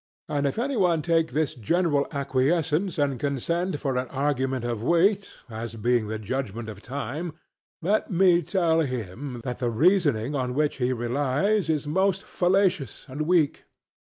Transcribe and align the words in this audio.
And 0.27 0.47
if 0.47 0.57
any 0.57 0.75
one 0.75 1.03
take 1.03 1.31
this 1.31 1.53
general 1.53 2.07
acquiescence 2.11 2.97
and 2.97 3.19
consent 3.19 3.79
for 3.79 3.97
an 3.97 4.07
argument 4.07 4.65
of 4.65 4.81
weight, 4.81 5.31
as 5.47 5.75
being 5.75 6.07
the 6.07 6.17
judgment 6.17 6.69
of 6.69 6.81
Time, 6.81 7.33
let 7.83 8.09
me 8.09 8.41
tell 8.41 8.79
him 8.79 9.41
that 9.43 9.59
the 9.59 9.69
reasoning 9.69 10.33
on 10.33 10.55
which 10.55 10.77
he 10.77 10.91
relies 10.91 11.69
is 11.69 11.85
most 11.85 12.23
fallacious 12.23 13.05
and 13.07 13.27
weak. 13.27 13.65